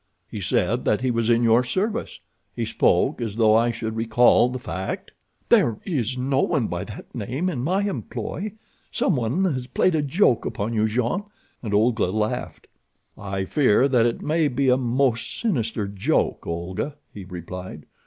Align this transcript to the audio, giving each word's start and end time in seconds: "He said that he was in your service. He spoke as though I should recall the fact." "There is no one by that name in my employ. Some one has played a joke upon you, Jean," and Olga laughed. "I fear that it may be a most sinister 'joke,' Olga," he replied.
"He 0.31 0.41
said 0.41 0.83
that 0.85 1.01
he 1.01 1.11
was 1.11 1.29
in 1.29 1.43
your 1.43 1.63
service. 1.63 2.19
He 2.55 2.65
spoke 2.65 3.21
as 3.21 3.35
though 3.35 3.55
I 3.55 3.69
should 3.69 3.95
recall 3.95 4.49
the 4.49 4.57
fact." 4.57 5.11
"There 5.49 5.77
is 5.85 6.17
no 6.17 6.39
one 6.39 6.65
by 6.65 6.85
that 6.85 7.13
name 7.13 7.49
in 7.51 7.61
my 7.63 7.83
employ. 7.83 8.53
Some 8.91 9.15
one 9.15 9.45
has 9.45 9.67
played 9.67 9.93
a 9.93 10.01
joke 10.01 10.43
upon 10.43 10.73
you, 10.73 10.87
Jean," 10.87 11.25
and 11.61 11.71
Olga 11.71 12.07
laughed. 12.07 12.65
"I 13.15 13.45
fear 13.45 13.87
that 13.89 14.07
it 14.07 14.23
may 14.23 14.47
be 14.47 14.69
a 14.69 14.75
most 14.75 15.39
sinister 15.39 15.87
'joke,' 15.87 16.47
Olga," 16.47 16.95
he 17.13 17.23
replied. 17.23 17.85